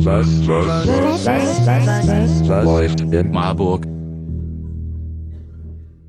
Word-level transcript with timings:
Was, 0.00 0.46
was, 0.46 0.66
was, 0.86 1.26
was, 1.26 1.66
was, 1.66 2.48
was 2.48 2.64
läuft 2.66 3.00
in 3.00 3.30
Marburg? 3.32 3.82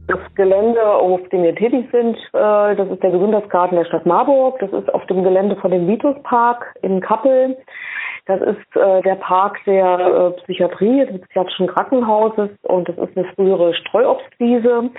Das 0.08 0.20
Gelände, 0.36 0.86
auf 0.86 1.22
dem 1.30 1.44
wir 1.44 1.56
tätig 1.56 1.88
sind, 1.94 2.18
äh, 2.34 2.76
das 2.76 2.90
ist 2.90 3.02
der 3.02 3.12
Gesundheitsgarten 3.12 3.78
der 3.78 3.86
Stadt 3.86 4.06
Marburg. 4.06 4.60
Das 4.60 4.74
ist 4.74 4.94
auf 4.94 5.06
dem 5.06 5.24
Gelände 5.24 5.56
von 5.56 5.72
dem 5.72 5.88
Vituspark 5.88 6.76
in 6.82 7.00
Kappel. 7.00 7.58
Das 8.28 8.42
ist 8.42 8.76
äh, 8.76 9.02
der 9.04 9.16
Park 9.16 9.58
der 9.66 10.00
äh, 10.00 10.42
Psychiatrie, 10.42 11.06
des 11.06 11.22
psychiatrischen 11.22 11.68
Krankenhauses 11.68 12.50
und 12.64 12.90
das 12.90 12.98
ist 12.98 13.18
eine 13.18 13.26
frühere 13.36 13.74
Streuobstwiese, 13.74 14.90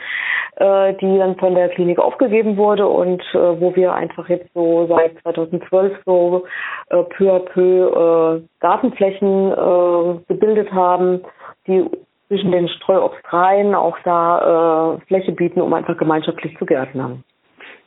äh, 0.56 0.94
die 0.94 1.18
dann 1.18 1.36
von 1.36 1.54
der 1.54 1.68
Klinik 1.68 1.98
aufgegeben 1.98 2.56
wurde 2.56 2.88
und 2.88 3.20
äh, 3.34 3.60
wo 3.60 3.76
wir 3.76 3.92
einfach 3.92 4.30
jetzt 4.30 4.48
so 4.54 4.86
seit 4.86 5.20
2012 5.22 5.98
so 6.06 6.44
äh, 6.88 7.02
peu 7.02 7.30
à 7.30 7.40
peu 7.40 8.38
äh, 8.38 8.42
Gartenflächen 8.60 9.52
äh, 9.52 10.20
gebildet 10.28 10.72
haben, 10.72 11.20
die 11.66 11.84
zwischen 12.28 12.50
den 12.50 12.68
Streuobstreihen 12.68 13.74
auch 13.74 13.98
da 14.04 14.96
äh, 14.96 15.06
Fläche 15.06 15.32
bieten, 15.32 15.60
um 15.60 15.74
einfach 15.74 15.98
gemeinschaftlich 15.98 16.56
zu 16.58 16.64
gärtnern. 16.64 17.24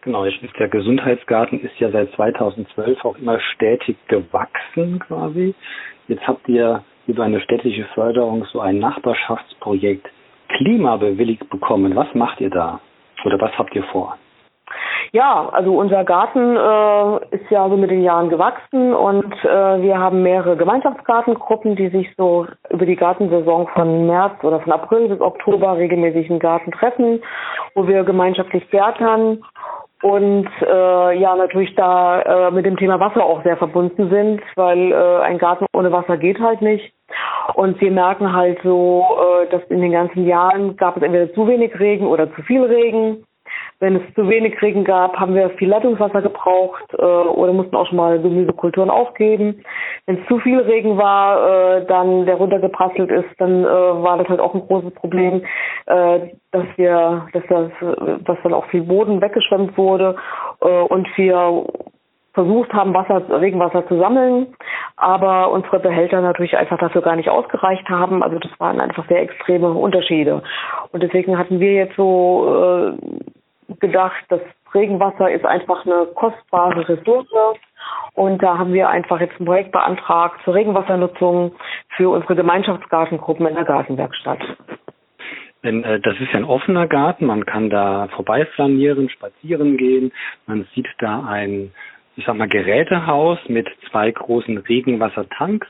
Genau, 0.02 0.26
der 0.26 0.68
Gesundheitsgarten 0.68 1.62
ist 1.62 1.80
ja 1.80 1.92
seit 1.92 2.12
2012 2.14 3.06
auch 3.06 3.18
immer 3.18 3.40
stetig 3.40 3.98
gewachsen 4.08 5.00
quasi. 5.00 5.54
Jetzt 6.08 6.28
habt 6.28 6.50
ihr 6.50 6.84
über 7.06 7.24
eine 7.24 7.40
städtische 7.42 7.86
Förderung 7.94 8.46
so 8.46 8.62
ein 8.62 8.80
Nachbarschaftsprojekt 8.80 10.08
Klima 10.58 10.98
bewilligt 10.98 11.48
bekommen. 11.50 11.96
Was 11.96 12.14
macht 12.16 12.42
ihr 12.42 12.50
da? 12.50 12.80
Oder 13.26 13.40
was 13.40 13.58
habt 13.58 13.76
ihr 13.76 13.84
vor? 13.86 14.18
Ja, 15.12 15.50
also 15.52 15.78
unser 15.78 16.04
Garten 16.04 16.56
äh, 16.56 17.36
ist 17.36 17.52
ja 17.52 17.68
so 17.70 17.76
mit 17.76 17.92
den 17.92 18.02
Jahren 18.02 18.30
gewachsen 18.30 18.94
und 18.94 19.34
äh, 19.44 19.82
wir 19.82 20.00
haben 20.00 20.24
mehrere 20.24 20.56
Gemeinschaftsgartengruppen, 20.56 21.76
die 21.76 21.90
sich 21.90 22.08
so 22.18 22.48
über 22.70 22.86
die 22.86 22.96
Gartensaison 22.96 23.68
von 23.68 24.08
März 24.08 24.42
oder 24.44 24.62
von 24.62 24.72
April 24.72 25.10
bis 25.10 25.20
Oktober 25.20 25.78
regelmäßig 25.78 26.30
im 26.30 26.40
Garten 26.40 26.72
treffen, 26.72 27.22
wo 27.76 27.88
wir 27.88 28.04
gemeinschaftlich 28.04 28.70
gärtnern 28.70 29.44
und 30.02 30.50
äh, 30.62 31.20
ja 31.20 31.36
natürlich 31.36 31.76
da 31.76 32.22
äh, 32.22 32.52
mit 32.52 32.66
dem 32.66 32.78
Thema 32.78 33.00
Wasser 33.00 33.24
auch 33.24 33.44
sehr 33.44 33.58
verbunden 33.58 34.10
sind, 34.10 34.42
weil 34.56 34.92
äh, 34.92 35.22
ein 35.22 35.38
Garten 35.38 35.66
ohne 35.74 35.92
Wasser 35.92 36.18
geht 36.18 36.40
halt 36.40 36.62
nicht. 36.62 36.94
Und 37.56 37.80
wir 37.82 37.92
merken 37.92 38.34
halt 38.34 38.60
so, 38.64 39.06
äh, 39.44 39.50
dass 39.50 39.62
in 39.70 39.82
den 39.82 39.92
ganzen 39.92 40.26
Jahren 40.26 40.76
gab 40.78 40.98
es 40.98 41.04
entweder 41.04 41.34
zu 41.34 41.48
wenig 41.48 41.78
Regen 41.80 42.08
oder 42.08 42.34
zu 42.34 42.42
viel 42.44 42.64
Regen. 42.64 43.24
Wenn 43.82 43.96
es 43.96 44.14
zu 44.14 44.30
wenig 44.30 44.62
Regen 44.62 44.84
gab, 44.84 45.20
haben 45.20 45.34
wir 45.34 45.50
viel 45.58 45.68
Leitungswasser 45.68 46.22
gebraucht 46.22 46.86
äh, 46.94 47.02
oder 47.02 47.52
mussten 47.52 47.76
auch 47.76 47.88
schon 47.88 47.98
mal 47.98 48.22
Gemüsekulturen 48.22 48.92
aufgeben. 48.92 49.64
Wenn 50.06 50.20
es 50.20 50.28
zu 50.28 50.38
viel 50.38 50.60
Regen 50.60 51.00
war, 51.00 51.80
äh, 51.80 51.86
dann 51.88 52.28
der 52.28 52.36
runtergeprasselt 52.36 53.10
ist, 53.10 53.30
dann 53.40 53.64
äh, 53.64 53.68
war 53.68 54.20
das 54.20 54.30
halt 54.30 54.40
auch 54.40 54.54
ein 54.54 54.68
großes 54.68 54.94
Problem, 54.94 55.42
äh, 55.88 56.20
dass 56.52 56.66
wir, 56.76 57.28
dass 57.34 57.44
das, 57.50 57.72
dass 58.24 58.38
dann 58.44 58.54
auch 58.54 58.66
viel 58.68 58.84
Boden 58.84 59.20
weggeschwemmt 59.20 59.76
wurde 59.76 60.16
äh, 60.62 60.68
und 60.68 61.08
wir 61.18 61.66
versucht 62.34 62.72
haben, 62.74 62.94
Wasser, 62.94 63.24
Regenwasser 63.42 63.88
zu 63.88 63.98
sammeln, 63.98 64.48
aber 64.96 65.52
unsere 65.52 65.80
Behälter 65.80 66.22
natürlich 66.22 66.56
einfach 66.56 66.78
dafür 66.78 67.02
gar 67.02 67.16
nicht 67.16 67.30
ausgereicht 67.30 67.90
haben. 67.90 68.24
Also 68.24 68.40
das 68.40 68.52
waren 68.60 68.80
einfach 68.80 69.08
sehr 69.10 69.22
extreme 69.22 69.72
Unterschiede. 69.72 70.42
Und 70.92 71.04
deswegen 71.04 71.38
hatten 71.38 71.60
wir 71.60 71.74
jetzt 71.74 71.96
so 71.98 72.94
äh, 72.96 73.31
gedacht, 73.80 74.24
das 74.30 74.42
Regenwasser 74.74 75.32
ist 75.32 75.46
einfach 75.46 75.86
eine 75.86 76.08
kostbare 76.16 76.88
Ressource. 76.88 77.28
Und 78.14 78.44
da 78.44 78.58
haben 78.58 78.74
wir 78.74 78.90
einfach 78.90 79.20
jetzt 79.20 79.40
ein 79.40 79.46
Projekt 79.46 79.72
beantragt 79.72 80.42
zur 80.44 80.54
Regenwassernutzung 80.54 81.54
für 81.96 82.10
unsere 82.10 82.36
Gemeinschaftsgartengruppen 82.36 83.48
in 83.48 83.56
der 83.56 83.66
Gartenwerkstatt. 83.66 84.40
Äh, 85.64 86.00
das 86.00 86.20
ist 86.20 86.32
ja 86.32 86.40
ein 86.40 86.46
offener 86.46 86.88
Garten, 86.88 87.26
man 87.26 87.46
kann 87.46 87.70
da 87.70 88.08
vorbeiflanieren, 88.16 89.10
spazieren 89.10 89.78
gehen, 89.78 90.12
man 90.48 90.68
sieht 90.76 90.88
da 91.00 91.24
ein, 91.26 91.72
ich 92.16 92.26
sag 92.26 92.36
mal, 92.36 92.48
Gerätehaus 92.48 93.40
mit 93.48 93.68
zwei 93.90 94.12
großen 94.12 94.58
Regenwassertanks. 94.58 95.68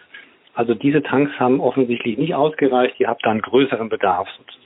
Also 0.54 0.74
diese 0.74 1.02
Tanks 1.02 1.32
haben 1.40 1.62
offensichtlich 1.62 2.18
nicht 2.18 2.36
ausgereicht, 2.36 3.00
ihr 3.00 3.08
habt 3.08 3.26
da 3.26 3.32
einen 3.32 3.42
größeren 3.42 3.90
Bedarf 3.90 4.28
sozusagen. 4.38 4.61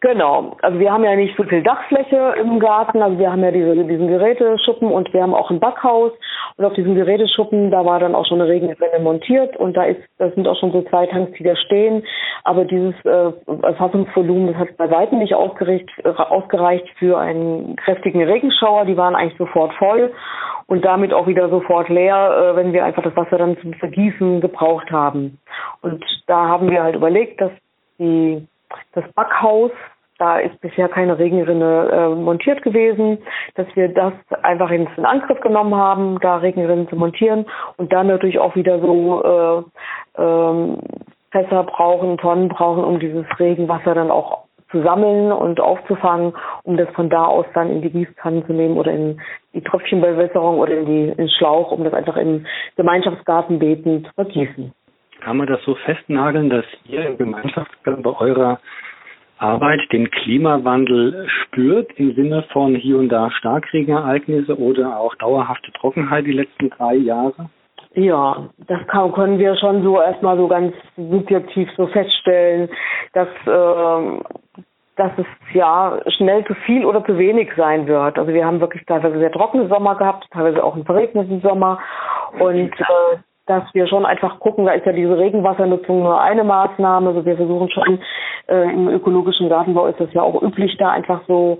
Genau, 0.00 0.56
also 0.62 0.78
wir 0.78 0.92
haben 0.92 1.02
ja 1.02 1.16
nicht 1.16 1.36
so 1.36 1.42
viel 1.42 1.60
Dachfläche 1.60 2.34
im 2.40 2.60
Garten, 2.60 3.02
also 3.02 3.18
wir 3.18 3.32
haben 3.32 3.42
ja 3.42 3.50
diese, 3.50 3.74
diesen 3.84 4.06
Geräteschuppen 4.06 4.92
und 4.92 5.12
wir 5.12 5.22
haben 5.22 5.34
auch 5.34 5.50
ein 5.50 5.58
Backhaus. 5.58 6.12
Und 6.56 6.64
auf 6.64 6.72
diesem 6.74 6.94
Geräteschuppen, 6.94 7.72
da 7.72 7.84
war 7.84 7.98
dann 7.98 8.14
auch 8.14 8.24
schon 8.24 8.40
eine 8.40 8.48
Regenrinne 8.48 9.00
montiert. 9.00 9.56
Und 9.56 9.76
da 9.76 9.84
ist, 9.84 10.00
das 10.18 10.32
sind 10.36 10.46
auch 10.46 10.56
schon 10.58 10.70
so 10.70 10.82
zwei 10.82 11.06
Tanks, 11.06 11.32
die 11.36 11.42
da 11.42 11.56
stehen, 11.56 12.04
aber 12.44 12.64
dieses 12.64 12.94
äh, 13.04 13.32
Erfassungsvolumen, 13.62 14.52
das 14.52 14.56
hat 14.56 14.76
bei 14.76 14.88
weitem 14.88 15.18
nicht 15.18 15.34
ausgereicht, 15.34 15.88
ausgereicht 16.04 16.88
für 17.00 17.18
einen 17.18 17.74
kräftigen 17.74 18.22
Regenschauer, 18.22 18.84
die 18.84 18.96
waren 18.96 19.16
eigentlich 19.16 19.38
sofort 19.38 19.72
voll 19.74 20.12
und 20.66 20.84
damit 20.84 21.12
auch 21.12 21.26
wieder 21.26 21.48
sofort 21.48 21.88
leer, 21.88 22.52
äh, 22.52 22.56
wenn 22.56 22.72
wir 22.72 22.84
einfach 22.84 23.02
das 23.02 23.16
Wasser 23.16 23.38
dann 23.38 23.58
zum 23.58 23.74
Vergießen 23.74 24.40
gebraucht 24.40 24.92
haben. 24.92 25.38
Und 25.82 26.04
da 26.28 26.46
haben 26.46 26.70
wir 26.70 26.84
halt 26.84 26.94
überlegt, 26.94 27.40
dass 27.40 27.50
die 27.98 28.46
das 28.92 29.04
Backhaus, 29.14 29.70
da 30.18 30.38
ist 30.38 30.60
bisher 30.60 30.88
keine 30.88 31.18
Regenrinne 31.18 31.90
äh, 31.92 32.08
montiert 32.14 32.62
gewesen, 32.62 33.18
dass 33.54 33.66
wir 33.74 33.88
das 33.88 34.12
einfach 34.42 34.70
in 34.70 34.88
Angriff 35.04 35.40
genommen 35.40 35.74
haben, 35.74 36.18
da 36.20 36.38
Regenrinnen 36.38 36.88
zu 36.88 36.96
montieren 36.96 37.46
und 37.76 37.92
dann 37.92 38.08
natürlich 38.08 38.38
auch 38.38 38.56
wieder 38.56 38.80
so 38.80 39.64
äh, 40.16 40.20
ähm, 40.20 40.78
Fässer 41.30 41.62
brauchen, 41.62 42.18
Tonnen 42.18 42.48
brauchen, 42.48 42.84
um 42.84 42.98
dieses 42.98 43.26
Regenwasser 43.38 43.94
dann 43.94 44.10
auch 44.10 44.48
zu 44.70 44.82
sammeln 44.82 45.32
und 45.32 45.60
aufzufangen, 45.60 46.34
um 46.64 46.76
das 46.76 46.88
von 46.90 47.08
da 47.08 47.24
aus 47.24 47.46
dann 47.54 47.70
in 47.70 47.82
die 47.82 47.90
Gießkannen 47.90 48.44
zu 48.46 48.52
nehmen 48.52 48.76
oder 48.76 48.92
in 48.92 49.20
die 49.54 49.62
Tröpfchenbewässerung 49.62 50.58
oder 50.58 50.78
in, 50.78 50.86
die, 50.86 51.08
in 51.08 51.16
den 51.16 51.30
Schlauch, 51.30 51.70
um 51.70 51.84
das 51.84 51.94
einfach 51.94 52.16
im 52.16 52.44
Gemeinschaftsgartenbeeten 52.76 54.04
zu 54.04 54.12
vergießen. 54.14 54.72
Kann 55.20 55.36
man 55.36 55.46
das 55.46 55.62
so 55.64 55.74
festnageln, 55.74 56.48
dass 56.48 56.64
ihr 56.84 57.06
im 57.06 57.18
Gemeinschaftsgarten 57.18 58.02
bei 58.02 58.18
eurer 58.18 58.60
Arbeit 59.38 59.80
den 59.92 60.10
Klimawandel 60.10 61.28
spürt 61.28 61.92
im 61.96 62.14
Sinne 62.14 62.44
von 62.52 62.74
hier 62.74 62.98
und 62.98 63.08
da 63.08 63.30
Starkregenereignisse 63.30 64.58
oder 64.58 64.98
auch 64.98 65.14
dauerhafte 65.16 65.72
Trockenheit 65.72 66.26
die 66.26 66.32
letzten 66.32 66.70
drei 66.70 66.94
Jahre? 66.94 67.48
Ja, 67.94 68.48
das 68.66 68.86
kann, 68.88 69.12
können 69.12 69.38
wir 69.38 69.56
schon 69.56 69.82
so 69.82 70.00
erstmal 70.00 70.36
so 70.36 70.46
ganz 70.46 70.74
subjektiv 70.96 71.68
so 71.76 71.86
feststellen, 71.86 72.68
dass, 73.12 73.28
äh, 73.46 74.62
dass 74.96 75.12
es 75.16 75.26
ja 75.54 75.98
schnell 76.16 76.44
zu 76.44 76.54
viel 76.66 76.84
oder 76.84 77.04
zu 77.04 77.16
wenig 77.16 77.50
sein 77.56 77.86
wird. 77.86 78.18
Also 78.18 78.32
wir 78.32 78.44
haben 78.44 78.60
wirklich 78.60 78.84
teilweise 78.86 79.18
sehr 79.18 79.32
trockene 79.32 79.68
Sommer 79.68 79.94
gehabt, 79.96 80.26
teilweise 80.32 80.62
auch 80.62 80.74
einen 80.74 80.84
verregneten 80.84 81.40
Sommer 81.40 81.78
und 82.38 82.72
äh, 82.78 83.18
dass 83.48 83.64
wir 83.72 83.86
schon 83.86 84.04
einfach 84.04 84.38
gucken, 84.40 84.66
da 84.66 84.72
ist 84.72 84.86
ja 84.86 84.92
diese 84.92 85.16
Regenwassernutzung 85.16 86.02
nur 86.02 86.20
eine 86.20 86.44
Maßnahme. 86.44 87.08
Also 87.08 87.24
wir 87.24 87.36
versuchen 87.36 87.70
schon 87.70 88.00
äh, 88.48 88.70
im 88.70 88.88
ökologischen 88.88 89.48
Gartenbau 89.48 89.86
ist 89.86 90.00
das 90.00 90.12
ja 90.12 90.22
auch 90.22 90.42
üblich, 90.42 90.76
da 90.78 90.90
einfach 90.90 91.22
so 91.26 91.58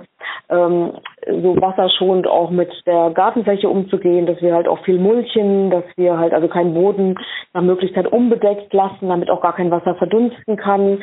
ähm, 0.50 0.92
so 1.26 1.60
wasserschonend 1.60 2.26
auch 2.26 2.50
mit 2.50 2.70
der 2.86 3.10
Gartenfläche 3.10 3.68
umzugehen, 3.68 4.26
dass 4.26 4.40
wir 4.40 4.54
halt 4.54 4.68
auch 4.68 4.82
viel 4.84 4.98
mulchen, 4.98 5.70
dass 5.70 5.84
wir 5.96 6.18
halt 6.18 6.32
also 6.32 6.48
keinen 6.48 6.74
Boden 6.74 7.16
nach 7.52 7.62
Möglichkeit 7.62 8.06
unbedeckt 8.06 8.72
lassen, 8.72 9.08
damit 9.08 9.30
auch 9.30 9.40
gar 9.40 9.54
kein 9.54 9.70
Wasser 9.70 9.94
verdunsten 9.96 10.56
kann, 10.56 11.02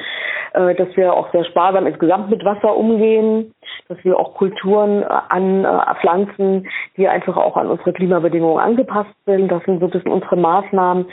dass 0.54 0.96
wir 0.96 1.14
auch 1.14 1.32
sehr 1.32 1.46
sparsam 1.46 1.88
insgesamt 1.88 2.30
mit 2.30 2.44
Wasser 2.46 2.76
umgehen, 2.76 3.54
dass 3.88 3.98
wir 4.04 4.18
auch 4.18 4.34
Kulturen 4.36 5.04
äh, 5.04 5.06
anpflanzen, 5.06 6.66
äh, 6.66 6.70
die 6.98 7.08
einfach 7.08 7.38
auch 7.38 7.58
an 7.58 7.68
unsere 7.68 7.94
Klimabedingungen 7.94 8.60
angepasst 8.60 9.16
sind. 9.26 9.50
Das 9.50 9.64
sind 9.64 9.80
so 9.80 9.86
ein 9.86 9.92
bisschen 9.92 10.12
unsere 10.12 10.38
Maßnahmen, 10.38 11.06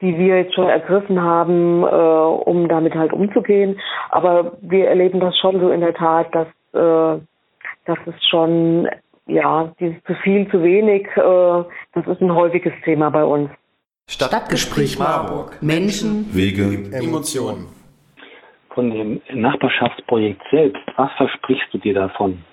die 0.00 0.18
wir 0.18 0.38
jetzt 0.38 0.54
schon 0.54 0.68
ergriffen 0.68 1.22
haben, 1.22 1.82
äh, 1.82 1.86
um 1.86 2.68
damit 2.68 2.94
halt 2.94 3.12
umzugehen. 3.12 3.78
Aber 4.10 4.52
wir 4.60 4.88
erleben 4.88 5.20
das 5.20 5.36
schon 5.38 5.60
so 5.60 5.70
in 5.70 5.80
der 5.80 5.94
Tat, 5.94 6.34
dass 6.34 6.48
äh, 6.72 7.20
das 7.86 7.98
ist 8.06 8.28
schon, 8.28 8.88
ja, 9.26 9.72
dieses 9.78 10.02
zu 10.04 10.14
viel, 10.14 10.48
zu 10.50 10.62
wenig, 10.62 11.06
äh, 11.16 11.64
das 11.94 12.06
ist 12.06 12.20
ein 12.20 12.34
häufiges 12.34 12.72
Thema 12.84 13.10
bei 13.10 13.24
uns. 13.24 13.50
Stadtgespräch 14.08 14.98
Marburg. 14.98 15.58
Menschen, 15.60 16.32
Wege, 16.32 16.90
Emotionen. 16.92 17.75
Von 18.76 18.90
dem 18.90 19.22
Nachbarschaftsprojekt 19.32 20.42
selbst, 20.50 20.82
was 20.96 21.10
versprichst 21.12 21.72
du 21.72 21.78
dir 21.78 21.94
davon? 21.94 22.44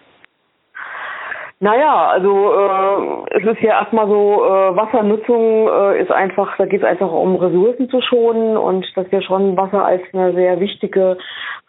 Naja, 1.63 2.09
also 2.09 2.51
äh, 2.51 3.37
es 3.37 3.45
ist 3.45 3.61
ja 3.61 3.79
erstmal 3.79 4.05
so, 4.05 4.43
äh, 4.43 4.75
Wassernutzung 4.75 5.69
äh, 5.69 6.01
ist 6.01 6.11
einfach, 6.11 6.57
da 6.57 6.65
geht 6.65 6.81
es 6.81 6.85
einfach 6.85 7.09
um 7.09 7.37
Ressourcen 7.37 7.89
zu 7.89 8.01
schonen 8.01 8.57
und 8.57 8.85
dass 8.97 9.09
wir 9.13 9.21
schon 9.21 9.55
Wasser 9.55 9.85
als 9.85 10.01
eine 10.11 10.33
sehr 10.33 10.59
wichtige 10.59 11.17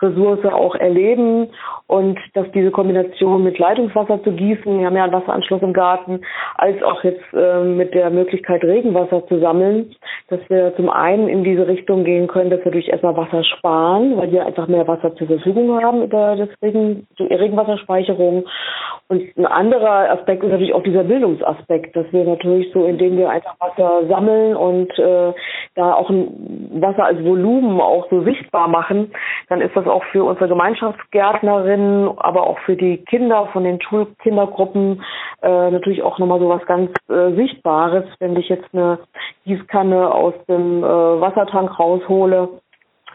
Ressource 0.03 0.45
auch 0.47 0.75
erleben 0.75 1.49
und 1.87 2.19
dass 2.35 2.51
diese 2.51 2.73
Kombination 2.73 3.45
mit 3.45 3.57
Leitungswasser 3.61 4.21
zu 4.25 4.33
gießen, 4.33 4.81
wir 4.81 4.87
haben 4.87 4.97
ja 4.97 5.05
einen 5.05 5.13
Wasseranschluss 5.13 5.63
im 5.63 5.73
Garten, 5.73 6.23
als 6.57 6.83
auch 6.83 7.05
jetzt 7.05 7.23
äh, 7.33 7.61
mit 7.61 7.95
der 7.95 8.11
Möglichkeit 8.11 8.65
Regenwasser 8.65 9.25
zu 9.29 9.39
sammeln, 9.39 9.95
dass 10.29 10.41
wir 10.49 10.75
zum 10.75 10.91
einen 10.91 11.29
in 11.29 11.45
diese 11.45 11.69
Richtung 11.69 12.03
gehen 12.03 12.27
können, 12.27 12.51
dass 12.51 12.65
wir 12.65 12.73
durch 12.73 12.89
erstmal 12.89 13.17
Wasser 13.17 13.45
sparen, 13.45 14.17
weil 14.17 14.33
wir 14.33 14.45
einfach 14.45 14.67
mehr 14.67 14.89
Wasser 14.89 15.15
zur 15.15 15.29
Verfügung 15.29 15.81
haben 15.81 16.03
über 16.03 16.35
das 16.35 16.49
Regen, 16.61 17.07
die 17.17 17.33
Regenwasserspeicherung. 17.33 18.45
Und 19.09 19.37
ein 19.37 19.47
anderer 19.85 20.19
Aspekt 20.19 20.43
ist 20.43 20.51
natürlich 20.51 20.75
auch 20.75 20.83
dieser 20.83 21.05
Bildungsaspekt, 21.05 21.95
dass 21.97 22.07
wir 22.13 22.25
natürlich 22.25 22.73
so, 22.73 22.85
indem 22.85 23.17
wir 23.17 23.31
einfach 23.31 23.55
Wasser 23.61 24.07
sammeln 24.09 24.57
und 24.57 24.99
äh, 24.99 25.33
da 25.75 25.95
auch 25.95 26.11
ein 26.11 26.71
Wasser 26.81 27.05
als 27.05 27.25
Volumen 27.25 27.81
auch 27.81 28.09
so 28.11 28.23
sichtbar 28.23 28.69
machen, 28.69 29.13
dann 29.49 29.61
ist 29.61 29.77
das 29.77 29.87
auch 29.87 30.05
für 30.05 30.25
unsere 30.25 30.49
Gemeinschaftsgärtnerinnen, 30.49 32.19
aber 32.19 32.47
auch 32.47 32.59
für 32.61 32.77
die 32.77 32.99
Kinder 32.99 33.49
von 33.53 33.65
den 33.65 33.81
Schulkindergruppen 33.81 35.03
äh, 35.43 35.71
natürlich 35.71 36.03
auch 36.03 36.19
nochmal 36.19 36.41
so 36.41 36.49
was 36.49 36.65
ganz 36.67 36.91
äh, 37.09 37.33
Sichtbares, 37.35 38.05
wenn 38.19 38.37
ich 38.37 38.49
jetzt 38.49 38.69
eine 38.73 38.99
Gießkanne 39.45 40.13
aus 40.13 40.35
dem 40.49 40.83
äh, 40.83 40.87
Wassertank 40.87 41.79
raushole 41.79 42.49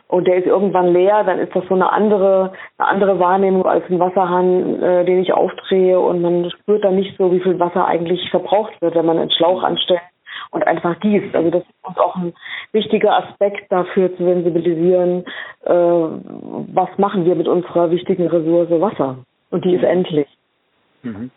und 0.10 0.26
der 0.26 0.38
ist 0.38 0.48
irgendwann 0.48 0.92
leer, 0.92 1.24
dann 1.24 1.38
ist 1.38 1.56
das 1.56 1.64
so 1.70 1.76
eine 1.76 1.92
andere, 1.92 2.52
eine 2.78 2.88
andere 2.88 3.20
Wahrnehmung 3.20 3.66
als 3.66 3.84
ein 3.90 4.00
Wasserhahn, 4.00 4.82
äh, 4.82 5.06
den 5.06 5.22
ich 5.22 5.34
aufdrehe 5.34 6.00
und 6.00 6.22
man 6.22 6.50
spürt 6.50 6.84
dann 6.84 6.96
nicht 6.96 7.16
so, 7.18 7.32
wie 7.32 7.40
viel 7.40 7.60
Wasser 7.60 7.86
eigentlich 7.86 8.30
verbraucht 8.32 8.74
wird, 8.82 8.96
wenn 8.96 9.06
man 9.06 9.20
einen 9.20 9.30
Schlauch 9.32 9.62
anstellt 9.62 10.02
und 10.50 10.66
einfach 10.66 11.00
gießt. 11.00 11.36
Also 11.36 11.52
das 11.52 11.62
ist 11.62 11.88
uns 11.88 11.98
auch 12.00 12.16
ein 12.16 12.34
wichtiger 12.72 13.18
Aspekt 13.24 13.72
dafür 13.72 14.16
zu 14.18 14.24
sensibilisieren, 14.24 15.26
äh, 15.66 15.74
was 15.74 16.90
machen 16.98 17.26
wir 17.26 17.36
mit 17.36 17.48
unserer 17.48 17.92
wichtigen 17.92 18.28
Ressource 18.28 18.82
Wasser. 18.82 19.18
Und 19.52 19.64
die 19.64 19.76
ist 19.76 19.84
endlich. 19.84 20.28
Mhm. 21.04 21.30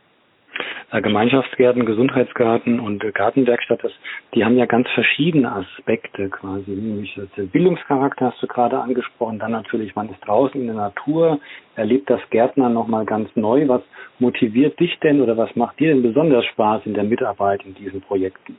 Äh, 0.93 1.00
Gemeinschaftsgärten, 1.00 1.87
Gesundheitsgarten 1.87 2.79
und 2.79 3.03
Gartenwerkstatt, 3.15 3.83
das, 3.83 3.93
die 4.35 4.44
haben 4.44 4.59
ja 4.59 4.67
ganz 4.67 4.87
verschiedene 4.91 5.50
Aspekte 5.50 6.29
quasi. 6.29 6.71
Nämlich 6.71 7.19
den 7.35 7.49
Bildungscharakter 7.49 8.27
hast 8.27 8.43
du 8.43 8.47
gerade 8.47 8.79
angesprochen, 8.79 9.39
dann 9.39 9.53
natürlich, 9.53 9.94
man 9.94 10.11
ist 10.11 10.21
draußen 10.21 10.61
in 10.61 10.67
der 10.67 10.77
Natur, 10.77 11.41
erlebt 11.77 12.11
das 12.11 12.21
Gärtner 12.29 12.69
nochmal 12.69 13.06
ganz 13.06 13.35
neu. 13.37 13.67
Was 13.69 13.81
motiviert 14.19 14.79
dich 14.79 14.99
denn 15.00 15.23
oder 15.23 15.35
was 15.39 15.56
macht 15.56 15.81
dir 15.81 15.94
denn 15.94 16.03
besonders 16.03 16.44
Spaß 16.44 16.83
in 16.85 16.93
der 16.93 17.05
Mitarbeit 17.05 17.65
in 17.65 17.75
diesen 17.75 18.03
Projekten? 18.03 18.59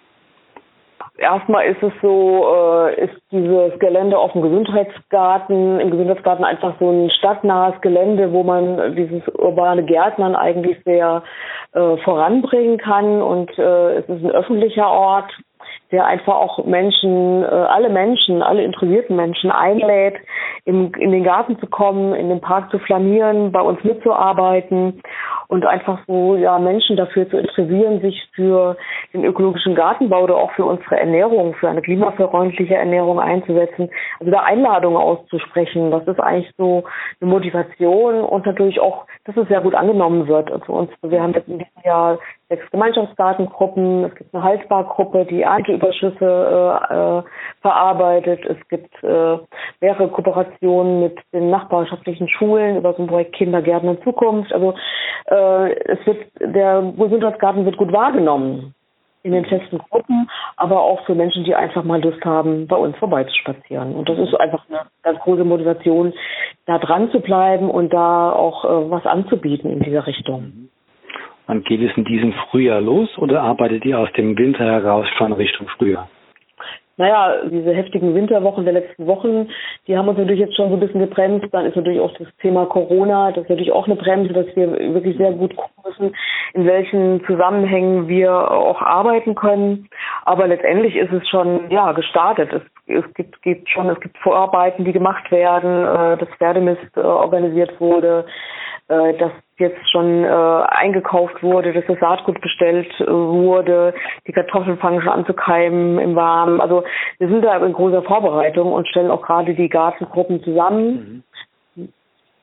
Erstmal 1.17 1.67
ist 1.67 1.83
es 1.83 1.93
so, 2.01 2.45
äh, 2.87 3.05
ist 3.05 3.21
dieses 3.31 3.77
Gelände 3.77 4.17
auf 4.17 4.31
dem 4.31 4.41
Gesundheitsgarten, 4.41 5.79
im 5.79 5.91
Gesundheitsgarten 5.91 6.43
einfach 6.43 6.73
so 6.79 6.89
ein 6.89 7.11
stadtnahes 7.11 7.79
Gelände, 7.81 8.33
wo 8.33 8.41
man 8.41 8.95
dieses 8.95 9.21
urbane 9.35 9.83
Gärtnern 9.83 10.35
eigentlich 10.35 10.77
sehr 10.85 11.21
äh, 11.73 11.97
voranbringen 11.97 12.79
kann. 12.79 13.21
Und 13.21 13.55
äh, 13.59 13.97
es 13.97 14.09
ist 14.09 14.23
ein 14.23 14.31
öffentlicher 14.31 14.89
Ort, 14.89 15.31
der 15.91 16.05
einfach 16.05 16.33
auch 16.33 16.65
Menschen, 16.65 17.43
äh, 17.43 17.45
alle 17.45 17.89
Menschen, 17.89 18.41
alle 18.41 18.63
interessierten 18.63 19.15
Menschen 19.15 19.51
einlädt, 19.51 20.15
in, 20.65 20.91
in 20.93 21.11
den 21.11 21.23
Garten 21.23 21.59
zu 21.59 21.67
kommen, 21.67 22.15
in 22.15 22.29
den 22.29 22.41
Park 22.41 22.71
zu 22.71 22.79
flanieren, 22.79 23.51
bei 23.51 23.61
uns 23.61 23.83
mitzuarbeiten 23.83 25.01
und 25.47 25.65
einfach 25.65 25.99
so 26.07 26.35
ja 26.35 26.57
Menschen 26.57 26.97
dafür 26.97 27.29
zu 27.29 27.37
interessieren, 27.37 28.01
sich 28.01 28.27
für 28.33 28.75
den 29.13 29.23
ökologischen 29.23 29.75
Gartenbau 29.75 30.23
oder 30.23 30.35
auch 30.35 30.51
für 30.53 30.65
unsere 30.65 30.99
Ernährung, 30.99 31.53
für 31.55 31.69
eine 31.69 31.81
klimafreundliche 31.81 32.75
Ernährung 32.75 33.19
einzusetzen. 33.19 33.89
Also 34.19 34.31
da 34.31 34.39
Einladungen 34.41 34.97
auszusprechen, 34.97 35.91
das 35.91 36.07
ist 36.07 36.19
eigentlich 36.19 36.51
so 36.57 36.83
eine 37.21 37.29
Motivation 37.29 38.21
und 38.21 38.45
natürlich 38.45 38.79
auch, 38.79 39.05
dass 39.25 39.37
es 39.37 39.47
sehr 39.47 39.61
gut 39.61 39.75
angenommen 39.75 40.27
wird. 40.27 40.51
Also 40.51 40.73
uns, 40.73 40.89
wir 41.03 41.21
haben 41.21 41.33
jetzt 41.33 41.47
in 41.47 41.59
diesem 41.59 41.83
Jahr 41.83 42.17
sechs 42.55 42.69
Gemeinschaftsgartengruppen, 42.71 44.05
es 44.05 44.15
gibt 44.15 44.33
eine 44.33 44.43
Haltbargruppe, 44.43 45.25
die 45.25 45.41
Ernteüberschüsse 45.41 46.19
äh, 46.21 46.93
äh, 46.93 47.23
verarbeitet, 47.61 48.45
es 48.45 48.67
gibt 48.69 48.93
äh, 49.03 49.37
mehrere 49.81 50.07
Kooperationen 50.09 51.01
mit 51.01 51.19
den 51.33 51.49
nachbarschaftlichen 51.49 52.29
Schulen 52.29 52.77
über 52.77 52.93
so 52.93 53.03
ein 53.03 53.07
Projekt 53.07 53.33
Kindergärten 53.35 53.89
in 53.89 54.01
Zukunft. 54.03 54.53
Also 54.53 54.75
äh, 55.25 55.73
es 55.85 56.05
wird 56.05 56.25
der 56.39 56.93
Gesundheitsgarten 56.97 57.65
wird 57.65 57.77
gut 57.77 57.91
wahrgenommen 57.91 58.75
in 59.23 59.31
den 59.31 59.45
festen 59.45 59.77
Gruppen, 59.77 60.29
aber 60.57 60.81
auch 60.81 61.05
für 61.05 61.15
Menschen, 61.15 61.45
die 61.45 61.55
einfach 61.55 61.83
mal 61.83 62.01
Lust 62.01 62.23
haben, 62.25 62.67
bei 62.67 62.75
uns 62.75 62.95
vorbeizuspazieren. 62.97 63.95
Und 63.95 64.09
das 64.09 64.19
ist 64.19 64.35
einfach 64.35 64.65
eine 64.69 64.81
ganz 65.01 65.19
große 65.19 65.45
Motivation, 65.45 66.13
da 66.65 66.77
dran 66.77 67.09
zu 67.11 67.21
bleiben 67.21 67.69
und 67.69 67.93
da 67.93 68.31
auch 68.31 68.65
äh, 68.65 68.91
was 68.91 69.05
anzubieten 69.05 69.71
in 69.71 69.79
dieser 69.79 70.05
Richtung. 70.05 70.69
Wann 71.47 71.63
geht 71.63 71.81
es 71.81 71.95
in 71.97 72.05
diesem 72.05 72.33
Frühjahr 72.49 72.81
los 72.81 73.09
oder 73.17 73.41
arbeitet 73.41 73.85
ihr 73.85 73.99
aus 73.99 74.11
dem 74.13 74.37
Winter 74.37 74.63
heraus 74.63 75.07
schon 75.17 75.33
Richtung 75.33 75.67
Frühjahr? 75.77 76.07
Naja, 76.95 77.37
diese 77.49 77.73
heftigen 77.73 78.13
Winterwochen 78.13 78.65
der 78.65 78.73
letzten 78.73 79.07
Wochen, 79.07 79.49
die 79.87 79.97
haben 79.97 80.07
uns 80.07 80.19
natürlich 80.19 80.39
jetzt 80.39 80.55
schon 80.55 80.69
so 80.69 80.75
ein 80.75 80.79
bisschen 80.79 80.99
gebremst. 80.99 81.47
Dann 81.51 81.65
ist 81.65 81.75
natürlich 81.75 81.99
auch 81.99 82.13
das 82.19 82.27
Thema 82.39 82.67
Corona, 82.67 83.31
das 83.31 83.45
ist 83.45 83.49
natürlich 83.49 83.71
auch 83.71 83.87
eine 83.87 83.95
Bremse, 83.95 84.31
dass 84.31 84.45
wir 84.55 84.71
wirklich 84.93 85.17
sehr 85.17 85.31
gut 85.31 85.55
gucken 85.55 85.83
müssen, 85.83 86.15
in 86.53 86.67
welchen 86.67 87.25
Zusammenhängen 87.25 88.07
wir 88.07 88.51
auch 88.51 88.79
arbeiten 88.79 89.33
können. 89.33 89.89
Aber 90.23 90.45
letztendlich 90.45 90.95
ist 90.95 91.11
es 91.11 91.27
schon, 91.29 91.71
ja, 91.71 91.93
gestartet. 91.93 92.53
Es, 92.53 92.61
es 92.85 93.13
gibt, 93.15 93.41
gibt 93.41 93.69
schon, 93.69 93.89
es 93.89 93.99
gibt 93.99 94.15
Vorarbeiten, 94.19 94.85
die 94.85 94.93
gemacht 94.93 95.31
werden, 95.31 95.85
äh, 95.85 96.17
das 96.17 96.29
Pferdemist 96.37 96.95
äh, 96.95 96.99
organisiert 96.99 97.79
wurde, 97.81 98.25
äh, 98.89 99.13
dass 99.17 99.31
jetzt 99.57 99.89
schon 99.91 100.25
äh, 100.25 100.27
eingekauft 100.27 101.41
wurde, 101.41 101.73
dass 101.73 101.85
das 101.87 101.99
Saatgut 101.99 102.41
bestellt 102.41 102.89
äh, 102.99 103.07
wurde, 103.07 103.93
die 104.27 104.33
Kartoffeln 104.33 104.77
fangen 104.77 105.01
schon 105.01 105.11
an 105.11 105.25
zu 105.25 105.33
keimen 105.33 105.99
im 105.99 106.15
Warmen. 106.15 106.59
Also 106.59 106.83
wir 107.19 107.29
sind 107.29 107.43
da 107.43 107.55
in 107.63 107.73
großer 107.73 108.03
Vorbereitung 108.03 108.73
und 108.73 108.87
stellen 108.87 109.11
auch 109.11 109.21
gerade 109.21 109.53
die 109.53 109.69
Gartengruppen 109.69 110.43
zusammen. 110.43 111.23
Mhm. 111.75 111.93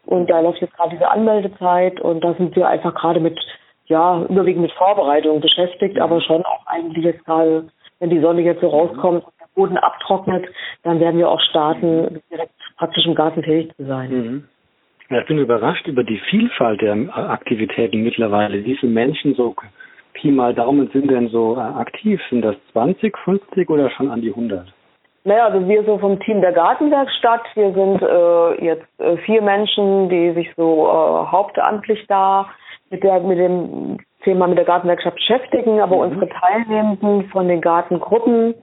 Und 0.07 0.31
da 0.31 0.41
läuft 0.41 0.61
jetzt 0.61 0.75
gerade 0.77 0.91
diese 0.91 1.11
Anmeldezeit 1.11 2.01
und 2.01 2.25
da 2.25 2.33
sind 2.35 2.57
wir 2.57 2.69
einfach 2.69 2.95
gerade 2.95 3.21
mit, 3.21 3.39
ja, 3.87 4.23
überwiegend 4.29 4.63
mit 4.63 4.73
Vorbereitung 4.73 5.41
beschäftigt, 5.41 5.97
mhm. 5.97 6.03
aber 6.03 6.21
schon 6.23 6.45
auch 6.45 6.67
eigentlich 6.67 7.05
jetzt 7.05 7.25
gerade, 7.27 7.69
wenn 7.99 8.11
die 8.11 8.21
Sonne 8.21 8.41
jetzt 8.41 8.63
so 8.63 8.69
rauskommt 8.69 9.25
und 9.25 9.35
der 9.39 9.49
Boden 9.55 9.77
abtrocknet, 9.77 10.49
dann 10.85 11.01
werden 11.01 11.19
wir 11.19 11.29
auch 11.29 11.41
starten, 11.51 12.23
direkt 12.31 12.55
praktisch 12.79 13.05
im 13.05 13.15
Garten 13.15 13.43
tätig 13.43 13.77
zu 13.77 13.85
sein. 13.85 14.11
Mhm. 14.11 14.49
Ich 15.13 15.27
bin 15.27 15.39
überrascht 15.39 15.89
über 15.89 16.05
die 16.05 16.21
Vielfalt 16.31 16.81
der 16.83 16.97
Aktivitäten 17.13 18.05
mittlerweile. 18.05 18.65
Wie 18.65 18.77
viele 18.77 18.93
Menschen 18.93 19.35
so 19.35 19.57
Pi 20.13 20.31
mal 20.31 20.55
Daumen 20.55 20.89
sind 20.93 21.11
denn 21.11 21.29
so 21.29 21.57
äh, 21.57 21.61
aktiv? 21.61 22.21
Sind 22.31 22.43
das 22.43 22.55
20, 22.71 23.17
50 23.19 23.69
oder 23.69 23.91
schon 23.91 24.09
an 24.09 24.23
die 24.23 24.31
100? 24.31 24.73
Naja, 25.25 25.47
also 25.47 25.69
wir 25.69 25.83
so 25.85 25.99
vom 25.99 26.21
Team 26.21 26.41
der 26.41 26.53
Gartenwerkstatt, 26.53 27.43
wir 27.55 27.73
sind 27.73 28.03
äh, 28.03 28.65
jetzt 28.65 28.87
äh, 29.01 29.17
vier 29.19 29.43
Menschen, 29.43 30.09
die 30.09 30.33
sich 30.33 30.49
so 30.57 30.87
äh, 30.87 31.27
hauptamtlich 31.33 32.07
da 32.07 32.49
mit 32.91 33.03
der 33.03 33.19
mit 33.21 33.39
dem 33.39 33.99
Thema 34.23 34.47
mit 34.47 34.59
der 34.59 34.65
Gartenwerkstatt 34.65 35.17
beschäftigen, 35.17 35.81
aber 35.81 35.97
mhm. 35.97 36.03
unsere 36.03 36.29
Teilnehmenden 36.29 37.29
von 37.31 37.49
den 37.49 37.61
Gartengruppen 37.61 38.55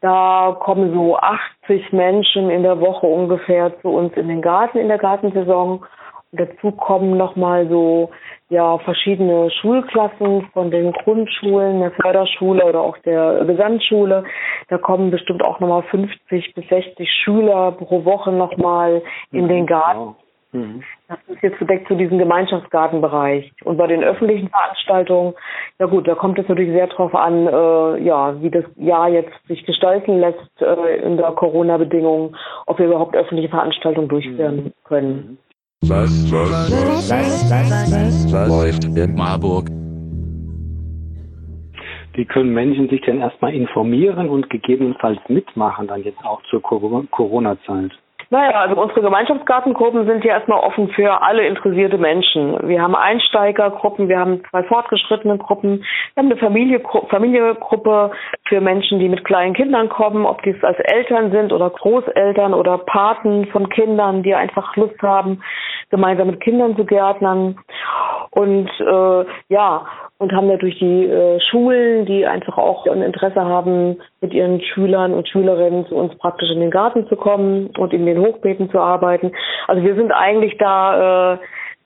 da 0.00 0.56
kommen 0.60 0.92
so 0.94 1.16
80 1.16 1.92
Menschen 1.92 2.50
in 2.50 2.62
der 2.62 2.80
Woche 2.80 3.06
ungefähr 3.06 3.78
zu 3.80 3.88
uns 3.88 4.14
in 4.16 4.28
den 4.28 4.40
Garten 4.40 4.78
in 4.78 4.88
der 4.88 4.98
Gartensaison. 4.98 5.84
Und 6.32 6.40
dazu 6.40 6.72
kommen 6.72 7.16
nochmal 7.16 7.68
so 7.68 8.10
ja 8.48 8.78
verschiedene 8.78 9.50
Schulklassen 9.50 10.48
von 10.52 10.70
den 10.70 10.92
Grundschulen, 10.92 11.80
der 11.80 11.90
Förderschule 11.92 12.64
oder 12.64 12.80
auch 12.80 12.96
der 12.98 13.44
Gesamtschule. 13.44 14.24
Da 14.68 14.78
kommen 14.78 15.10
bestimmt 15.10 15.42
auch 15.42 15.60
nochmal 15.60 15.82
50 15.82 16.54
bis 16.54 16.68
60 16.68 17.08
Schüler 17.22 17.72
pro 17.72 18.04
Woche 18.04 18.32
nochmal 18.32 19.02
in 19.32 19.48
den 19.48 19.66
Garten. 19.66 20.16
Mhm. 20.52 20.82
Das 21.10 21.18
ist 21.26 21.42
jetzt 21.42 21.58
gedeckt 21.58 21.88
zu 21.88 21.96
diesem 21.96 22.18
Gemeinschaftsgartenbereich. 22.18 23.50
Und 23.64 23.78
bei 23.78 23.88
den 23.88 24.04
öffentlichen 24.04 24.48
Veranstaltungen, 24.48 25.34
ja 25.80 25.86
gut, 25.86 26.06
da 26.06 26.14
kommt 26.14 26.38
es 26.38 26.46
natürlich 26.46 26.70
sehr 26.70 26.86
darauf 26.86 27.12
an, 27.16 27.48
äh, 27.48 28.04
ja, 28.04 28.40
wie 28.40 28.48
das 28.48 28.62
Jahr 28.76 29.08
jetzt 29.08 29.32
sich 29.48 29.66
gestalten 29.66 30.20
lässt 30.20 30.38
äh, 30.60 31.02
in 31.02 31.16
der 31.16 31.32
Corona-Bedingung, 31.32 32.36
ob 32.66 32.78
wir 32.78 32.86
überhaupt 32.86 33.16
öffentliche 33.16 33.48
Veranstaltungen 33.48 34.06
durchführen 34.06 34.56
mhm. 34.56 34.72
können. 34.84 35.38
Was, 35.82 36.30
was, 36.30 37.10
was, 37.10 37.50
was, 37.50 37.90
was, 37.90 38.32
was 38.32 38.48
läuft 38.48 38.84
in 38.84 39.14
Marburg? 39.16 39.66
Wie 42.12 42.24
können 42.24 42.54
Menschen 42.54 42.88
sich 42.88 43.00
denn 43.00 43.20
erstmal 43.20 43.52
informieren 43.52 44.28
und 44.28 44.48
gegebenenfalls 44.48 45.18
mitmachen, 45.26 45.88
dann 45.88 46.04
jetzt 46.04 46.24
auch 46.24 46.40
zur 46.50 46.62
Corona-Zeit? 46.62 47.90
Naja, 48.32 48.60
also 48.60 48.80
unsere 48.80 49.02
Gemeinschaftsgartengruppen 49.02 50.06
sind 50.06 50.24
ja 50.24 50.34
erstmal 50.34 50.60
offen 50.60 50.88
für 50.90 51.20
alle 51.20 51.44
interessierte 51.48 51.98
Menschen. 51.98 52.56
Wir 52.68 52.80
haben 52.80 52.94
Einsteigergruppen, 52.94 54.08
wir 54.08 54.20
haben 54.20 54.44
zwei 54.50 54.62
fortgeschrittene 54.62 55.36
Gruppen, 55.36 55.84
wir 56.14 56.22
haben 56.22 56.30
eine 56.30 56.36
Familie, 56.36 56.80
Familiengruppe 57.08 58.12
für 58.46 58.60
Menschen, 58.60 59.00
die 59.00 59.08
mit 59.08 59.24
kleinen 59.24 59.54
Kindern 59.54 59.88
kommen, 59.88 60.26
ob 60.26 60.44
dies 60.44 60.62
als 60.62 60.78
Eltern 60.78 61.32
sind 61.32 61.52
oder 61.52 61.70
Großeltern 61.70 62.54
oder 62.54 62.78
Paten 62.78 63.46
von 63.46 63.68
Kindern, 63.68 64.22
die 64.22 64.36
einfach 64.36 64.76
Lust 64.76 65.02
haben, 65.02 65.42
gemeinsam 65.90 66.28
mit 66.28 66.40
Kindern 66.40 66.76
zu 66.76 66.84
gärtnern. 66.84 67.58
Und 68.30 68.70
äh, 68.78 69.24
ja, 69.48 69.86
und 70.20 70.32
haben 70.32 70.48
natürlich 70.48 70.78
die 70.78 71.06
äh, 71.06 71.40
Schulen, 71.40 72.04
die 72.04 72.26
einfach 72.26 72.58
auch 72.58 72.86
ein 72.86 73.00
Interesse 73.00 73.42
haben, 73.42 73.96
mit 74.20 74.34
ihren 74.34 74.60
Schülern 74.60 75.14
und 75.14 75.26
Schülerinnen 75.26 75.86
zu 75.86 75.96
uns 75.96 76.14
praktisch 76.18 76.50
in 76.50 76.60
den 76.60 76.70
Garten 76.70 77.08
zu 77.08 77.16
kommen 77.16 77.70
und 77.78 77.94
in 77.94 78.04
den 78.04 78.20
Hochbeeten 78.20 78.70
zu 78.70 78.78
arbeiten. 78.78 79.32
Also 79.66 79.82
wir 79.82 79.94
sind 79.94 80.12
eigentlich 80.12 80.58
da 80.58 81.34
äh, 81.34 81.38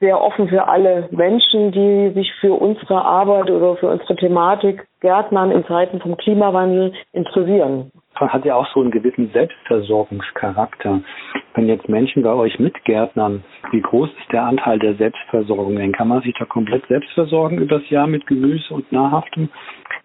sehr 0.04 0.20
offen 0.20 0.48
für 0.48 0.68
alle 0.68 1.08
Menschen, 1.12 1.72
die 1.72 2.12
sich 2.14 2.30
für 2.40 2.52
unsere 2.52 3.02
Arbeit 3.02 3.50
oder 3.50 3.76
für 3.76 3.88
unsere 3.88 4.16
Thematik 4.16 4.86
Gärtnern 5.00 5.50
in 5.50 5.64
Zeiten 5.64 5.98
vom 6.00 6.18
Klimawandel 6.18 6.92
interessieren 7.12 7.90
hat 8.20 8.44
ja 8.44 8.54
auch 8.54 8.66
so 8.72 8.80
einen 8.80 8.90
gewissen 8.90 9.30
Selbstversorgungscharakter. 9.32 11.00
Wenn 11.54 11.68
jetzt 11.68 11.88
Menschen 11.88 12.22
bei 12.22 12.32
euch 12.32 12.58
mitgärtnern, 12.58 13.44
wie 13.70 13.80
groß 13.80 14.08
ist 14.08 14.32
der 14.32 14.44
Anteil 14.44 14.78
der 14.78 14.94
Selbstversorgung 14.94 15.76
denn? 15.76 15.92
Kann 15.92 16.08
man 16.08 16.22
sich 16.22 16.34
da 16.38 16.44
komplett 16.44 16.86
selbst 16.86 17.10
versorgen 17.12 17.58
übers 17.58 17.88
Jahr 17.90 18.06
mit 18.06 18.26
Gemüse 18.26 18.72
und 18.72 18.90
Nahrhaftem? 18.92 19.48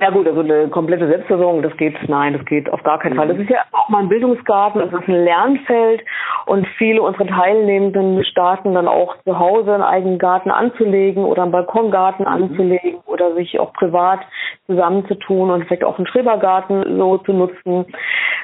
Ja 0.01 0.11
gut, 0.11 0.25
also 0.27 0.39
eine 0.39 0.69
komplette 0.69 1.07
Selbstversorgung, 1.07 1.61
das 1.61 1.75
geht, 1.75 1.93
nein, 2.07 2.31
das 2.31 2.45
geht 2.45 2.71
auf 2.71 2.81
gar 2.83 2.99
keinen 2.99 3.17
Fall. 3.17 3.27
Das 3.27 3.37
ist 3.37 3.49
ja 3.49 3.65
auch 3.73 3.89
mal 3.89 3.99
ein 3.99 4.07
Bildungsgarten, 4.07 4.79
es 4.79 4.93
ist 4.93 5.09
ein 5.09 5.25
Lernfeld 5.25 6.05
und 6.45 6.65
viele 6.77 7.01
unserer 7.01 7.27
Teilnehmenden 7.27 8.23
starten 8.23 8.73
dann 8.73 8.87
auch 8.87 9.17
zu 9.25 9.37
Hause 9.37 9.73
einen 9.73 9.83
eigenen 9.83 10.17
Garten 10.17 10.51
anzulegen 10.51 11.25
oder 11.25 11.43
einen 11.43 11.51
Balkongarten 11.51 12.25
mhm. 12.25 12.31
anzulegen 12.31 12.99
oder 13.07 13.35
sich 13.35 13.59
auch 13.59 13.73
privat 13.73 14.21
zusammenzutun 14.67 15.51
und 15.51 15.65
vielleicht 15.65 15.83
auch 15.83 15.97
einen 15.97 16.07
Schrebergarten 16.07 16.97
so 16.97 17.17
zu 17.17 17.33
nutzen. 17.33 17.85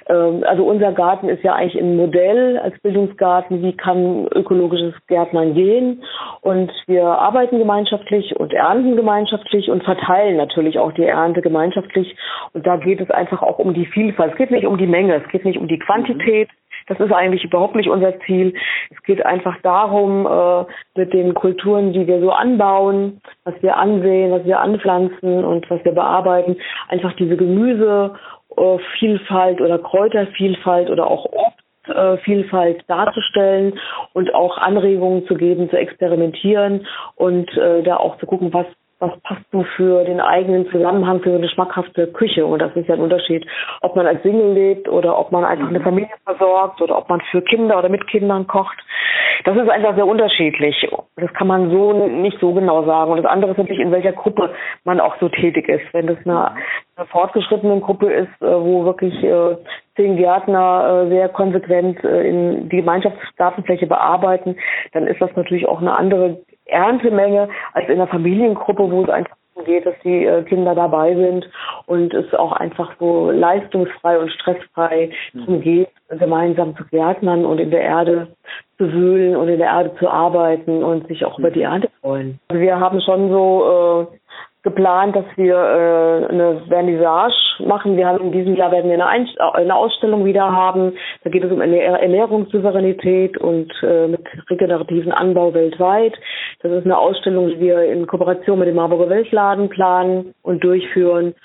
Ähm, 0.10 0.44
also 0.46 0.66
unser 0.66 0.92
Garten 0.92 1.30
ist 1.30 1.42
ja 1.44 1.54
eigentlich 1.54 1.82
ein 1.82 1.96
Modell 1.96 2.58
als 2.58 2.78
Bildungsgarten, 2.82 3.64
wie 3.64 3.78
kann 3.78 4.28
ökologisches 4.36 4.94
Gärtnern 5.08 5.54
gehen 5.54 6.04
und 6.46 6.72
wir 6.86 7.06
arbeiten 7.06 7.58
gemeinschaftlich 7.58 8.36
und 8.36 8.54
ernten 8.54 8.96
gemeinschaftlich 8.96 9.72
und 9.72 9.84
verteilen 9.84 10.38
natürlich 10.38 10.78
auch 10.78 10.92
die 10.92 11.06
Ernte 11.06 11.42
gemeinschaftlich. 11.42 12.16
Und 12.54 12.68
da 12.68 12.78
geht 12.78 13.02
es 13.02 13.10
einfach 13.10 13.42
auch 13.42 13.58
um 13.58 13.74
die 13.74 13.88
Vielfalt. 13.88 14.34
Es 14.34 14.38
geht 14.38 14.52
nicht 14.52 14.68
um 14.68 14.78
die 14.78 14.86
Menge, 14.86 15.16
es 15.16 15.28
geht 15.30 15.44
nicht 15.44 15.58
um 15.58 15.68
die 15.68 15.80
Quantität. 15.80 16.50
Das 16.86 17.00
ist 17.00 17.12
eigentlich 17.12 17.46
überhaupt 17.46 17.74
nicht 17.74 17.90
unser 17.90 18.20
Ziel. 18.20 18.54
Es 18.92 19.02
geht 19.02 19.26
einfach 19.26 19.60
darum, 19.64 20.28
äh, 20.28 20.66
mit 20.94 21.14
den 21.14 21.34
Kulturen, 21.34 21.94
die 21.94 22.06
wir 22.06 22.20
so 22.20 22.30
anbauen, 22.30 23.22
was 23.44 23.56
wir 23.64 23.78
ansehen, 23.78 24.32
was 24.32 24.46
wir 24.46 24.60
anpflanzen 24.60 25.44
und 25.44 25.68
was 25.72 25.84
wir 25.84 25.94
bearbeiten, 25.94 26.58
einfach 26.90 27.14
diese 27.14 27.38
Gemüsevielfalt 27.38 29.62
oder 29.62 29.80
Kräutervielfalt 29.80 30.92
oder 30.92 31.08
auch 31.08 31.26
Obstvielfalt 31.88 32.84
darzustellen 32.88 33.80
und 34.14 34.34
auch 34.34 34.58
Anregungen 34.58 35.28
zu 35.28 35.36
geben, 35.36 35.70
zu 35.70 35.78
experimentieren 35.78 36.86
und 37.16 37.50
äh, 37.58 37.84
da 37.84 37.98
auch 37.98 38.18
zu 38.18 38.26
gucken, 38.26 38.54
was 38.54 38.66
was 39.00 39.12
passt 39.22 39.44
so 39.52 39.64
für 39.76 40.06
den 40.06 40.22
eigenen 40.22 40.70
Zusammenhang, 40.70 41.20
für 41.22 41.34
eine 41.34 41.50
schmackhafte 41.50 42.08
Küche. 42.08 42.46
Und 42.46 42.60
das 42.60 42.76
ist 42.76 42.88
ja 42.88 42.96
ein 42.96 43.02
Unterschied, 43.02 43.46
ob 43.82 43.96
man 43.96 44.08
als 44.08 44.22
Single 44.24 44.54
lebt 44.54 44.88
oder 44.88 45.18
ob 45.18 45.32
man 45.32 45.44
einfach 45.44 45.68
eine 45.68 45.80
mhm. 45.80 45.84
Familie 45.84 46.16
versorgt 46.24 46.82
oder 46.82 46.98
ob 46.98 47.10
man 47.10 47.22
für 47.32 47.42
Kinder 47.42 47.78
oder 47.78 47.90
mit 47.90 48.08
Kindern 48.08 48.48
kocht. 48.48 48.78
Das 49.44 49.58
ist 49.58 49.70
einfach 49.70 49.96
sehr 49.96 50.08
unterschiedlich. 50.08 50.90
Das 51.18 51.34
kann 51.34 51.48
man 51.48 51.70
so 51.70 52.08
nicht 52.08 52.40
so 52.40 52.54
genau 52.54 52.86
sagen. 52.86 53.12
Und 53.12 53.18
das 53.18 53.32
andere 53.32 53.52
ist 53.52 53.58
natürlich, 53.58 53.82
in 53.82 53.92
welcher 53.92 54.14
Gruppe 54.14 54.54
man 54.86 55.00
auch 55.00 55.16
so 55.20 55.30
tätig 55.30 55.68
ist. 55.68 55.94
Wenn 55.94 56.08
das 56.08 56.18
eine, 56.26 56.52
eine 56.96 57.06
fortgeschrittene 57.08 57.80
Gruppe 57.82 58.12
ist, 58.12 58.42
äh, 58.42 58.46
wo 58.46 58.86
wirklich 58.86 59.14
äh, 59.24 59.58
zehn 59.96 60.16
Gärtner 60.16 61.06
äh, 61.06 61.10
sehr 61.10 61.30
konsequent 61.30 62.04
in 62.04 62.70
die 62.70 62.78
Gemeinschaftsgartenfläche 62.78 63.88
bearbeiten, 63.88 64.56
dann 64.94 65.06
ist 65.06 65.22
das 65.22 65.36
natürlich 65.36 65.68
auch 65.68 65.82
eine 65.82 65.96
andere 65.96 66.40
Erntemenge 66.66 67.50
als 67.74 67.90
in 67.90 67.98
der 67.98 68.08
Familiengruppe, 68.08 68.90
wo 68.90 69.04
es 69.04 69.10
einfach 69.10 69.36
geht, 69.64 69.86
dass 69.86 69.96
die 70.04 70.26
äh, 70.26 70.44
Kinder 70.44 70.76
dabei 70.76 71.16
sind 71.16 71.50
und 71.86 72.14
es 72.14 72.34
auch 72.34 72.52
einfach 72.52 72.92
so 73.00 73.32
leistungsfrei 73.32 74.20
und 74.20 74.32
stressfrei 74.32 75.12
mhm. 75.34 75.62
geht, 75.62 75.90
gemeinsam 76.10 76.76
zu 76.76 76.84
gärtnern 76.86 77.46
und 77.46 77.60
in 77.60 77.72
der 77.72 77.82
Erde 77.82 78.28
zu 78.78 78.92
wühlen 78.92 79.36
und 79.36 79.48
in 79.48 79.60
der 79.60 79.70
Erde 79.70 79.96
zu 79.98 80.10
arbeiten 80.10 80.84
und 80.84 81.08
sich 81.08 81.26
auch 81.26 81.38
mhm. 81.38 81.46
über 81.46 81.54
die 81.54 81.62
Ernte 81.62 81.90
freuen. 82.02 82.40
Also 82.50 82.62
wir 82.62 82.80
haben 82.80 83.02
schon 83.02 83.30
so 83.30 84.10
äh, 84.12 84.18
geplant, 84.66 85.16
dass 85.16 85.26
wir 85.38 85.56
äh, 85.56 86.26
eine 86.34 86.62
Vernissage 86.68 87.36
machen. 87.60 87.96
Wir 87.96 88.08
haben 88.08 88.20
in 88.20 88.32
diesem 88.32 88.56
Jahr 88.56 88.72
werden 88.72 88.88
wir 88.88 88.96
eine, 88.96 89.06
Einst 89.06 89.40
eine 89.40 89.76
Ausstellung 89.76 90.26
wieder 90.26 90.52
haben. 90.52 90.94
Da 91.24 91.30
geht 91.30 91.44
es 91.44 91.52
um 91.52 91.62
Ernährungssouveränität 91.62 93.38
und 93.38 93.72
äh, 93.84 94.08
mit 94.08 94.26
regenerativen 94.50 95.14
Anbau 95.14 95.54
weltweit. 95.54 96.16
Das 96.62 96.72
ist 96.72 96.86
eine 96.86 96.98
Ausstellung, 96.98 97.48
die 97.48 97.60
wir 97.60 97.84
in 97.84 98.08
Kooperation 98.08 98.60
mit 98.60 98.68
dem 98.68 98.76
Marburger 98.76 99.10
Weltladen 99.10 99.70
planen 99.70 100.34
und 100.42 100.64
durchführen. 100.64 101.36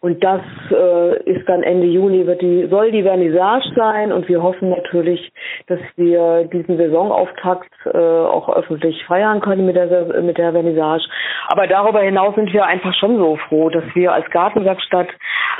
Und 0.00 0.24
das 0.24 0.40
äh, 0.70 1.22
ist 1.24 1.46
dann 1.46 1.62
Ende 1.62 1.86
Juni 1.86 2.26
wird 2.26 2.40
die 2.40 2.66
soll 2.70 2.90
die 2.90 3.02
Vernissage 3.02 3.70
sein 3.76 4.12
und 4.12 4.28
wir 4.28 4.42
hoffen 4.42 4.70
natürlich, 4.70 5.30
dass 5.66 5.80
wir 5.96 6.44
diesen 6.44 6.78
Saisonauftakt 6.78 7.70
äh, 7.84 7.98
auch 7.98 8.48
öffentlich 8.48 9.04
feiern 9.04 9.40
können 9.40 9.66
mit 9.66 9.76
der 9.76 10.22
mit 10.22 10.38
der 10.38 10.52
Vernissage. 10.52 11.04
Aber 11.48 11.66
darüber 11.66 12.00
hinaus 12.00 12.34
sind 12.34 12.50
wir 12.52 12.64
einfach 12.64 12.94
schon 12.94 13.18
so 13.18 13.36
froh, 13.48 13.68
dass 13.68 13.84
wir 13.94 14.12
als 14.12 14.28
Gartenwerkstatt 14.30 15.08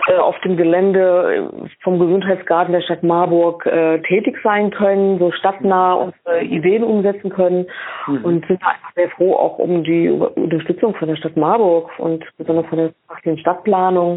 äh, 0.06 0.16
auf 0.16 0.38
dem 0.40 0.56
Gelände 0.56 1.50
äh, 1.52 1.68
vom 1.82 1.98
Gesundheitsgarten 1.98 2.72
der 2.72 2.80
Stadt 2.80 3.02
Marburg 3.02 3.66
äh, 3.66 4.00
tätig 4.02 4.38
sein 4.42 4.70
können, 4.70 5.18
so 5.18 5.30
stadtnah 5.32 5.94
unsere 5.94 6.42
Ideen 6.42 6.82
umsetzen 6.82 7.30
können 7.30 7.66
mhm. 8.06 8.24
und 8.24 8.46
sind 8.46 8.62
einfach 8.62 8.92
sehr 8.94 9.10
froh 9.10 9.34
auch 9.34 9.58
um 9.58 9.84
die 9.84 10.08
Unterstützung 10.08 10.94
von 10.94 11.08
der 11.08 11.16
Stadt 11.16 11.36
Marburg 11.36 11.90
und 11.98 12.24
besonders 12.38 12.66
von 12.66 12.78
der 13.24 13.36
Stadtplanung. 13.36 14.09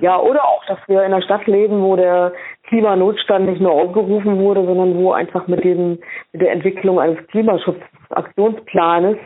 Ja, 0.00 0.20
oder 0.20 0.44
auch, 0.44 0.64
dass 0.66 0.78
wir 0.86 1.00
in 1.00 1.12
einer 1.12 1.22
Stadt 1.22 1.46
leben, 1.46 1.82
wo 1.82 1.96
der 1.96 2.32
Klimanotstand 2.68 3.46
nicht 3.46 3.60
nur 3.60 3.72
ausgerufen 3.72 4.38
wurde, 4.38 4.64
sondern 4.64 4.96
wo 4.96 5.12
einfach 5.12 5.48
mit 5.48 5.64
dem, 5.64 5.98
mit 6.32 6.42
der 6.42 6.52
Entwicklung 6.52 7.00
eines 7.00 7.26
Klimaschutzaktionsplanes 7.28 9.16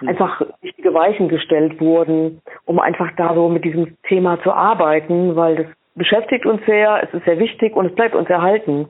hm. 0.00 0.08
einfach 0.08 0.42
wichtige 0.60 0.92
Weichen 0.92 1.28
gestellt 1.28 1.80
wurden, 1.80 2.42
um 2.66 2.78
einfach 2.78 3.10
da 3.16 3.34
so 3.34 3.48
mit 3.48 3.64
diesem 3.64 3.96
Thema 4.02 4.40
zu 4.42 4.52
arbeiten, 4.52 5.36
weil 5.36 5.56
das 5.56 5.66
beschäftigt 5.94 6.44
uns 6.44 6.60
sehr, 6.66 7.02
es 7.02 7.14
ist 7.14 7.24
sehr 7.24 7.38
wichtig 7.38 7.74
und 7.74 7.86
es 7.86 7.94
bleibt 7.94 8.14
uns 8.14 8.28
erhalten. 8.28 8.88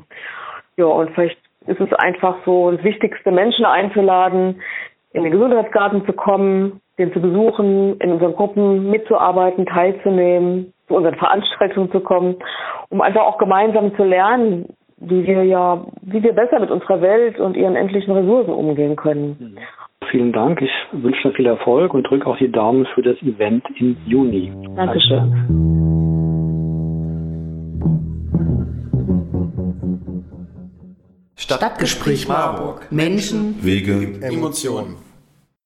Ja, 0.77 0.87
und 0.87 1.11
vielleicht 1.11 1.39
ist 1.67 1.81
es 1.81 1.93
einfach 1.93 2.37
so 2.45 2.73
das 2.73 2.83
Wichtigste, 2.83 3.31
Menschen 3.31 3.65
einzuladen, 3.65 4.61
in 5.13 5.25
den 5.25 5.33
Gesundheitsgarten 5.33 6.05
zu 6.07 6.13
kommen, 6.13 6.81
den 6.99 7.13
zu 7.13 7.21
besuchen, 7.21 7.99
in 8.01 8.13
unseren 8.13 8.35
Gruppen 8.35 8.91
mitzuarbeiten, 8.91 9.67
teilzunehmen, 9.67 10.73
zu 10.91 10.97
unseren 10.97 11.15
Veranstaltungen 11.15 11.91
zu 11.93 12.01
kommen, 12.01 12.35
um 12.89 13.01
einfach 13.01 13.23
auch 13.23 13.39
gemeinsam 13.39 13.95
zu 13.95 14.03
lernen, 14.03 14.67
wie 14.99 15.25
wir 15.25 15.45
ja, 15.45 15.87
wie 16.03 16.23
wir 16.23 16.33
besser 16.33 16.59
mit 16.59 16.71
unserer 16.71 17.01
Welt 17.01 17.39
und 17.39 17.57
ihren 17.57 17.77
endlichen 17.77 18.13
Ressourcen 18.13 18.53
umgehen 18.53 18.97
können. 18.97 19.37
Mhm 19.39 19.59
vielen 20.11 20.33
Dank. 20.33 20.61
Ich 20.61 20.71
wünsche 20.93 21.29
dir 21.29 21.35
viel 21.35 21.47
Erfolg 21.47 21.95
und 21.95 22.05
drücke 22.05 22.27
auch 22.27 22.37
die 22.37 22.51
Daumen 22.51 22.87
für 22.95 23.03
das 23.03 23.17
Event 23.23 23.65
im 23.79 23.97
Juni. 24.07 24.53
Dankeschön. 24.77 25.69
Stadtgespräch 31.37 32.29
Marburg. 32.29 32.87
Menschen, 32.91 33.57
Wege, 33.65 34.21
Emotionen. 34.23 34.97